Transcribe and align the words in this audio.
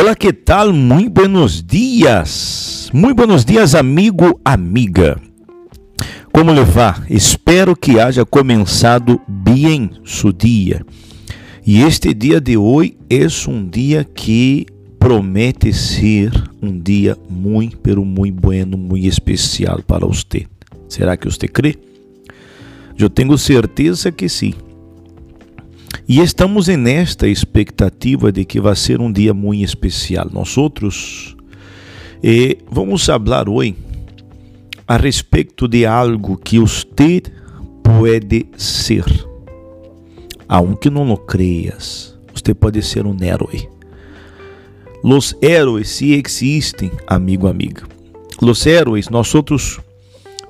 Olá, 0.00 0.14
que 0.14 0.32
tal? 0.32 0.72
Muito 0.72 1.10
buenos 1.10 1.60
dias. 1.60 2.88
Muito 2.94 3.16
buenos 3.16 3.44
dias, 3.44 3.74
amigo, 3.74 4.40
amiga. 4.44 5.20
Como 6.32 6.52
levar? 6.52 7.04
Espero 7.10 7.74
que 7.74 7.98
haja 7.98 8.24
começado 8.24 9.20
bem 9.26 9.90
seu 10.04 10.30
dia. 10.32 10.86
E 11.66 11.82
este 11.82 12.14
dia 12.14 12.40
de 12.40 12.56
hoje 12.56 12.96
é 13.10 13.26
um 13.50 13.68
dia 13.68 14.04
que 14.04 14.66
promete 15.00 15.72
ser 15.72 16.30
um 16.62 16.78
dia 16.78 17.16
muito, 17.28 17.76
pero 17.78 18.04
muito 18.04 18.40
bueno, 18.40 18.78
muito 18.78 19.04
especial 19.04 19.82
para 19.84 20.06
você. 20.06 20.46
Será 20.88 21.16
que 21.16 21.28
você 21.28 21.48
crê? 21.48 21.74
Eu 22.96 23.10
tenho 23.10 23.36
certeza 23.36 24.12
que 24.12 24.28
sim. 24.28 24.54
E 26.08 26.20
estamos 26.20 26.68
nesta 26.68 27.28
expectativa 27.28 28.32
de 28.32 28.42
que 28.42 28.58
vai 28.58 28.74
ser 28.74 28.98
um 28.98 29.12
dia 29.12 29.34
muito 29.34 29.62
especial. 29.62 30.26
Nós 30.32 30.56
outros 30.56 31.36
eh, 32.24 32.56
vamos 32.70 33.04
falar 33.04 33.46
hoje 33.46 33.76
a 34.86 34.96
respeito 34.96 35.68
de 35.68 35.84
algo 35.84 36.38
que 36.38 36.58
você 36.58 37.20
pode 37.82 38.46
ser. 38.56 39.04
Aunque 40.48 40.88
não 40.88 41.04
lo 41.04 41.18
creas, 41.18 42.18
você 42.32 42.54
pode 42.54 42.80
ser 42.80 43.04
um 43.04 43.14
herói. 43.22 43.68
Los 45.04 45.36
héroes 45.42 45.90
se 45.90 46.14
existem, 46.14 46.90
amigo, 47.06 47.46
amiga. 47.48 47.82
Los 48.40 48.66
héroes, 48.66 49.10
nós 49.10 49.34
outros 49.34 49.78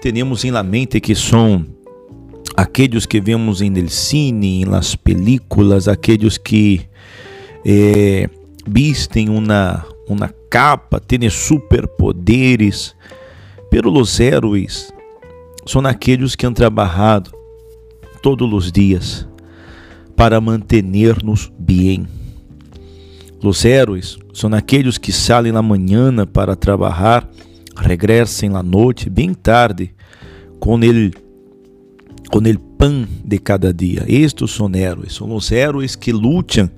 temos 0.00 0.44
em 0.44 0.52
la 0.52 0.62
mente 0.62 1.00
que 1.00 1.16
são 1.16 1.66
aqueles 2.58 3.06
que 3.06 3.20
vemos 3.20 3.62
em 3.62 3.86
cine, 3.86 4.64
las 4.64 4.96
películas, 4.96 5.86
aqueles 5.86 6.36
que 6.36 6.80
eh, 7.64 8.28
vistem 8.66 9.28
uma, 9.28 9.86
uma 10.08 10.34
capa, 10.50 10.98
têm 10.98 11.30
superpoderes. 11.30 12.96
Pero 13.70 13.92
os 13.92 14.18
héroes 14.18 14.92
são 15.66 15.86
aqueles 15.86 16.34
que 16.34 16.46
han 16.46 16.52
trabalhado 16.52 17.30
todos 18.20 18.52
os 18.52 18.72
dias 18.72 19.28
para 20.16 20.40
manter-nos 20.40 21.52
bem. 21.60 22.08
Os 23.40 23.64
héroes 23.64 24.18
são 24.34 24.52
aqueles 24.52 24.98
que 24.98 25.12
saem 25.12 25.52
na 25.52 25.62
manhã 25.62 26.26
para 26.26 26.56
trabalhar, 26.56 27.30
regressam 27.76 28.50
na 28.50 28.64
noite 28.64 29.08
bem 29.08 29.32
tarde 29.32 29.94
com 30.58 30.82
ele 30.82 31.27
com 32.28 32.38
o 32.38 32.58
pão 32.58 33.06
de 33.24 33.38
cada 33.38 33.72
dia. 33.72 34.04
Estes 34.06 34.50
são 34.50 34.70
heróis, 34.74 35.14
são 35.14 35.34
os 35.34 35.50
heróis 35.50 35.96
que 35.96 36.12
lutam 36.12 36.70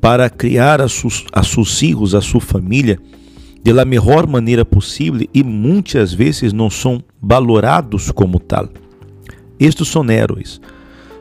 para 0.00 0.28
criar 0.30 0.80
a 0.80 0.88
seus 0.88 1.78
filhos, 1.78 2.14
a 2.14 2.20
sua 2.20 2.40
família, 2.40 2.98
da 3.62 3.84
melhor 3.84 4.26
maneira 4.26 4.64
possível 4.64 5.28
e 5.34 5.42
muitas 5.42 6.12
vezes 6.14 6.52
não 6.52 6.70
são 6.70 7.02
valorados 7.20 8.10
como 8.10 8.40
tal. 8.40 8.68
Estes 9.60 9.88
são 9.88 10.08
heróis, 10.08 10.60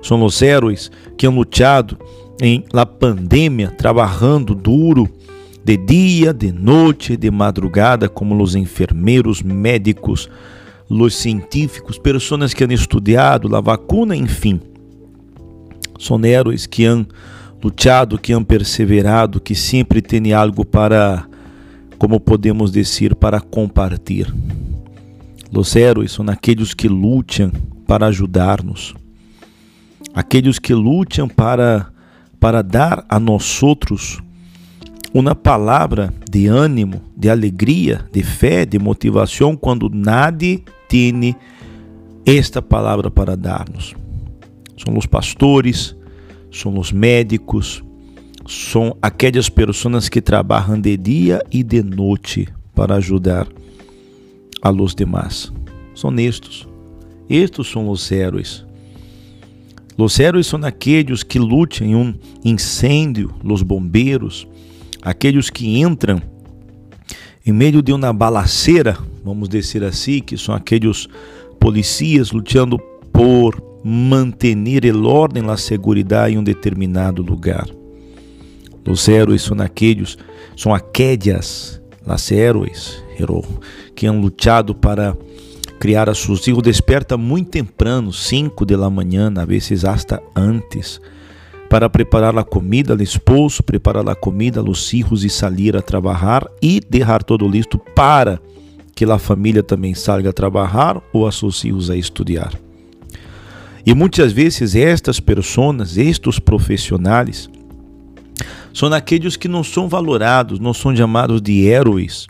são 0.02 0.23
os 0.23 0.41
heróis 0.41 0.89
que 1.17 1.27
han 1.27 1.31
lutado 1.31 1.97
em 2.41 2.63
la 2.71 2.85
pandemia, 2.85 3.69
trabalhando 3.71 4.55
duro, 4.55 5.09
de 5.63 5.75
dia, 5.75 6.33
de 6.33 6.49
noite, 6.49 7.17
de 7.17 7.29
madrugada, 7.29 8.07
como 8.07 8.41
os 8.41 8.55
enfermeiros, 8.55 9.41
médicos, 9.41 10.29
los 10.89 11.16
científicos, 11.16 11.99
pessoas 11.99 12.53
que 12.53 12.63
han 12.63 12.71
estudado 12.71 13.55
a 13.55 13.61
vacuna, 13.61 14.16
enfim. 14.16 14.59
São 15.99 16.23
heróis 16.23 16.67
que 16.67 16.85
han 16.85 17.07
lutado, 17.61 18.17
que 18.17 18.33
han 18.33 18.43
perseverado, 18.43 19.41
que 19.41 19.55
sempre 19.55 20.02
têm 20.02 20.31
algo 20.31 20.63
para, 20.63 21.27
como 21.97 22.19
podemos 22.19 22.71
dizer, 22.71 23.15
para 23.15 23.42
compartilhar. 23.42 24.33
Os 25.52 25.75
heróis 25.75 26.11
são 26.11 26.25
aqueles 26.30 26.73
que 26.73 26.87
lutam 26.87 27.52
para 27.87 28.08
ajudar-nos, 28.08 28.93
aqueles 30.14 30.59
que 30.59 30.73
lutam 30.73 31.27
para, 31.27 31.87
para 32.39 32.61
dar 32.61 33.04
a 33.09 33.19
nós 33.19 33.64
outros 33.64 34.21
uma 35.14 35.33
palavra 35.33 36.14
de 36.30 36.48
ânimo, 36.48 37.02
de 37.15 37.30
alegria, 37.30 38.05
de 38.11 38.21
fé, 38.21 38.65
de 38.65 38.77
motivação 38.77 39.55
quando 39.55 39.89
nadie 39.89 40.64
tem 40.87 41.36
esta 42.25 42.61
palavra 42.61 43.09
para 43.09 43.36
dar-nos. 43.36 43.95
São 44.77 44.98
os 44.98 45.05
pastores, 45.05 45.95
são 46.52 46.77
os 46.77 46.92
médicos, 46.92 47.83
são 48.48 48.95
aquelas 49.02 49.49
pessoas 49.49 50.08
que 50.09 50.21
trabalham 50.21 50.80
de 50.80 50.95
dia 50.95 51.43
e 51.52 51.64
de 51.64 51.81
noite 51.83 52.48
para 52.73 52.95
ajudar 52.95 53.48
a 54.61 54.70
los 54.70 54.93
demás. 54.93 55.52
São 55.95 56.14
estes. 56.20 56.67
Estes 57.30 57.67
são 57.67 57.89
os 57.89 58.11
heróis. 58.11 58.65
Os 59.98 60.19
heróis 60.19 60.45
são 60.45 60.64
aqueles 60.64 61.23
que 61.23 61.39
lutam 61.39 61.87
em 61.87 61.95
um 61.95 62.14
incêndio, 62.45 63.33
os 63.43 63.64
bombeiros, 63.64 64.48
aqueles 65.02 65.49
que 65.49 65.80
entram 65.80 66.21
em 67.45 67.52
meio 67.52 67.81
de 67.81 67.92
uma 67.92 68.14
balaceira, 68.14 68.98
vamos 69.27 69.49
dizer 69.49 69.83
assim, 69.83 70.20
que 70.20 70.38
são 70.38 70.55
aqueles 70.55 71.08
policias 71.60 72.32
lutando 72.32 72.80
por 73.11 73.61
manter 73.83 74.55
o 74.93 75.08
ordem 75.08 75.49
a 75.49 75.58
segurança 75.58 76.30
em 76.30 76.38
um 76.38 76.43
determinado 76.43 77.21
lugar. 77.21 77.67
Os 78.87 79.08
heróis 79.08 79.42
são 79.42 79.60
aqueles, 79.60 80.17
são 80.55 80.73
aquelas, 80.73 81.82
as 82.05 82.32
heróis, 82.32 83.04
que 83.95 84.08
han 84.08 84.20
lutado 84.20 84.73
para 84.73 85.16
criar 85.80 86.10
a 86.10 86.16
seus 86.16 86.43
filhos. 86.43 86.64
Desperta 86.64 87.17
muito 87.17 87.52
temprano, 87.52 88.14
5 88.14 88.66
da 88.66 88.89
manhã, 88.89 89.32
às 89.36 89.45
vezes 89.45 89.83
hasta 89.83 90.21
antes 90.36 91.02
para 91.70 91.89
preparar 91.89 92.37
a 92.37 92.43
comida 92.43 92.93
ao 92.93 93.02
esposo, 93.02 93.61
preparar 93.61 94.08
a 94.10 94.16
comida 94.16 94.61
aos 94.61 94.89
filhos 94.89 95.23
e 95.23 95.30
sair 95.30 95.76
a 95.76 95.82
trabalhar 95.82 96.48
e 96.61 96.80
deixar 96.80 97.23
todo 97.23 97.48
listo 97.48 97.77
para 97.77 98.39
que 98.97 99.05
a 99.05 99.19
família 99.19 99.61
também 99.61 99.93
salga 99.93 100.31
a 100.31 100.33
trabalhar 100.33 100.99
ou 101.13 101.27
a 101.27 101.31
seus 101.31 101.61
filhos 101.61 101.91
a 101.91 101.95
estudar. 101.95 102.52
E 103.85 103.93
muitas 103.93 104.31
vezes 104.31 104.75
estas 104.75 105.19
pessoas, 105.19 105.97
estes 105.97 106.39
profissionais, 106.39 107.47
são 108.73 108.91
aqueles 108.91 109.37
que 109.37 109.47
não 109.47 109.63
são 109.63 109.87
valorados, 109.87 110.59
não 110.59 110.73
são 110.73 110.95
chamados 110.95 111.39
de 111.39 111.67
heróis 111.67 112.25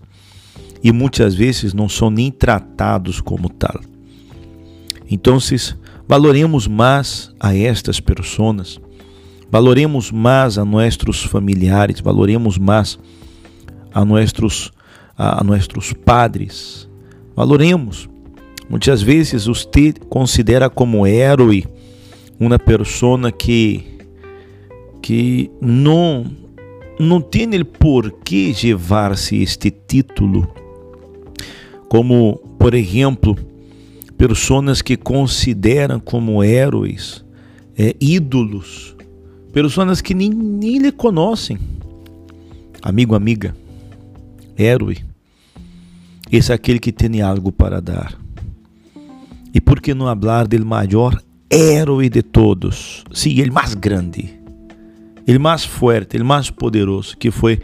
e 0.83 0.91
muitas 0.91 1.33
vezes 1.33 1.73
não 1.73 1.87
são 1.87 2.09
nem 2.09 2.29
tratados 2.29 3.21
como 3.21 3.47
tal. 3.47 3.79
Então, 5.09 5.37
valoremos 6.05 6.67
mais 6.67 7.31
a 7.39 7.55
estas 7.55 8.01
pessoas 8.01 8.77
Valoremos 9.49 10.11
mais 10.11 10.57
a 10.57 10.65
nossos 10.65 11.23
familiares, 11.23 12.01
valoremos 12.01 12.57
mais 12.57 12.99
a 13.93 14.03
nossos, 14.03 14.73
a, 15.17 15.41
a 15.41 15.43
nossos 15.43 15.93
padres. 15.93 16.87
Valoremos. 17.35 18.09
Muitas 18.69 19.01
vezes 19.01 19.45
você 19.45 19.93
considera 20.09 20.69
como 20.69 21.07
herói 21.07 21.65
uma 22.39 22.59
pessoa 22.59 23.31
que 23.31 23.83
que 25.01 25.49
não 25.61 26.25
não 26.99 27.21
tem 27.21 27.47
o 27.47 27.65
porquê 27.65 28.53
levar-se 28.63 29.41
este 29.41 29.71
título. 29.71 30.47
Como, 31.87 32.37
por 32.59 32.73
exemplo, 32.73 33.37
pessoas 34.17 34.81
que 34.81 34.97
consideram 34.97 35.99
como 35.99 36.43
heróis 36.43 37.23
é, 37.77 37.95
ídolos 38.01 38.97
Pessoas 39.57 40.01
que 40.01 40.13
nem, 40.13 40.29
nem 40.29 40.77
lhe 40.77 40.91
conhecem. 40.91 41.57
Amigo, 42.79 43.15
amiga, 43.15 43.55
herói. 44.55 44.97
Esse 46.31 46.51
é 46.51 46.55
aquele 46.55 46.79
que 46.79 46.91
tem 46.91 47.21
algo 47.21 47.51
para 47.51 47.81
dar. 47.81 48.17
E 49.53 49.61
por 49.61 49.81
que 49.81 49.93
não 49.93 50.05
falar 50.05 50.47
do 50.47 50.65
maior 50.65 51.21
herói 51.51 52.09
de 52.09 52.21
todos? 52.21 53.03
Sim, 53.11 53.39
ele 53.39 53.51
mais 53.51 53.73
grande, 53.73 54.37
ele 55.25 55.39
mais 55.39 55.63
forte, 55.63 56.17
ele 56.17 56.23
mais 56.23 56.49
poderoso, 56.49 57.17
que 57.17 57.31
foi 57.31 57.59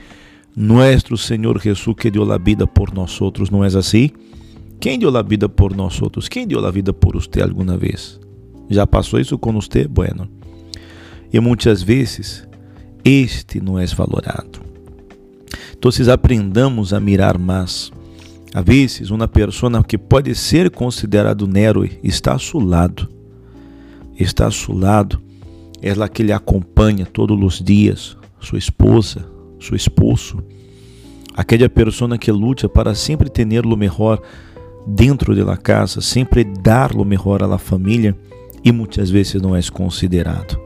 nosso 0.55 1.17
Senhor 1.17 1.59
Jesus 1.61 1.95
que 1.97 2.09
deu 2.09 2.31
a 2.31 2.37
vida 2.37 2.65
por 2.65 2.93
nós 2.93 3.19
outros, 3.21 3.49
não 3.49 3.63
é 3.63 3.67
assim? 3.67 4.11
Quem 4.79 4.99
deu 4.99 5.15
a 5.15 5.21
vida 5.21 5.47
por 5.47 5.75
nós 5.75 6.01
outros? 6.01 6.27
Quem 6.27 6.45
deu 6.47 6.65
a 6.65 6.71
vida 6.71 6.93
por 6.93 7.15
você 7.15 7.41
alguma 7.41 7.77
vez? 7.77 8.19
Já 8.69 8.85
passou 8.85 9.19
isso 9.19 9.37
com 9.37 9.53
você? 9.53 9.87
Bueno. 9.87 10.29
E 11.31 11.39
muitas 11.39 11.81
vezes 11.81 12.47
este 13.03 13.59
não 13.59 13.79
é 13.79 13.85
valorado. 13.87 14.61
Então, 15.77 15.91
aprendamos 16.13 16.93
a 16.93 16.99
mirar 16.99 17.37
mais. 17.37 17.91
Às 18.53 18.63
vezes, 18.63 19.09
uma 19.09 19.27
pessoa 19.27 19.83
que 19.83 19.97
pode 19.97 20.35
ser 20.35 20.69
considerado 20.69 21.47
um 21.47 21.57
herói 21.57 21.99
está 22.03 22.33
a 22.33 22.39
seu 22.39 22.59
lado. 22.59 23.09
Está 24.19 24.47
a 24.47 24.51
seu 24.51 24.77
lado. 24.77 25.19
Lá 25.97 26.07
que 26.07 26.21
ele 26.21 26.31
acompanha 26.31 27.05
todos 27.05 27.37
os 27.41 27.59
dias, 27.59 28.15
sua 28.39 28.59
esposa, 28.59 29.25
seu 29.59 29.75
esposo. 29.75 30.43
aquela 31.35 31.67
pessoa 31.67 32.17
que 32.17 32.31
luta 32.31 32.69
para 32.69 32.93
sempre 32.93 33.29
ter 33.29 33.65
o 33.65 33.75
melhor 33.75 34.21
dentro 34.85 35.33
da 35.43 35.57
casa, 35.57 35.99
sempre 35.99 36.43
dar 36.43 36.95
o 36.95 37.03
melhor 37.03 37.41
à 37.43 37.57
família 37.57 38.15
e 38.63 38.71
muitas 38.71 39.09
vezes 39.09 39.41
não 39.41 39.55
é 39.55 39.61
considerado. 39.71 40.59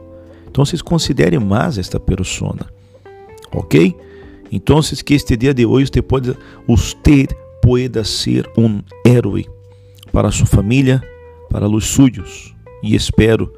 Então, 0.48 0.64
considere 0.84 1.38
mais 1.38 1.78
esta 1.78 1.98
pessoa, 1.98 2.56
ok? 3.52 3.96
Então, 4.50 4.80
que 4.82 5.14
este 5.14 5.36
dia 5.36 5.54
de 5.54 5.64
hoje 5.64 5.90
você 5.92 6.02
pode, 6.02 6.36
você 6.66 7.28
pueda 7.68 8.02
ser 8.02 8.50
um 8.56 8.80
herói 9.06 9.44
para 10.10 10.30
sua 10.30 10.46
família, 10.46 11.02
para 11.50 11.68
os 11.68 11.84
suyos. 11.84 12.54
E 12.82 12.94
espero 12.94 13.52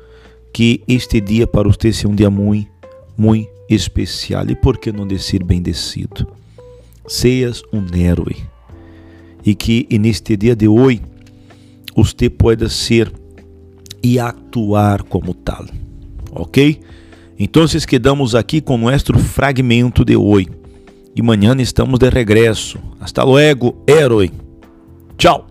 que 0.52 0.82
este 0.88 1.20
dia 1.20 1.46
para 1.46 1.68
você 1.68 1.92
seja 1.92 2.08
um 2.08 2.14
dia 2.16 2.28
muito, 2.28 2.68
muito 3.16 3.48
especial. 3.68 4.50
E 4.50 4.56
por 4.56 4.78
que 4.78 4.90
não 4.90 5.06
dizer 5.06 5.44
bendecido? 5.44 6.26
Seas 7.06 7.62
um 7.72 7.86
herói. 7.96 8.34
E 9.46 9.54
que 9.54 9.86
neste 9.96 10.36
dia 10.36 10.56
de 10.56 10.66
hoje 10.66 11.00
você 11.94 12.28
pueda 12.28 12.68
ser 12.68 13.12
e 14.02 14.18
actuar 14.18 15.04
como 15.04 15.32
tal. 15.34 15.66
Ok? 16.32 16.80
Então, 17.38 17.64
quedamos 17.86 18.34
aqui 18.34 18.60
com 18.60 18.76
nosso 18.76 19.16
fragmento 19.20 20.04
de 20.04 20.16
hoje. 20.16 20.59
E 21.20 21.22
amanhã 21.22 21.54
estamos 21.60 21.98
de 21.98 22.08
regresso. 22.08 22.78
Hasta 22.98 23.22
luego, 23.22 23.84
herói. 23.86 24.32
Tchau. 25.18 25.49